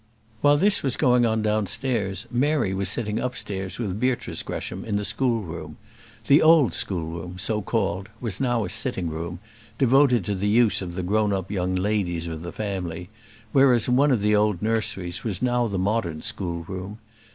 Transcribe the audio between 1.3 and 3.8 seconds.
downstairs, Mary was sitting upstairs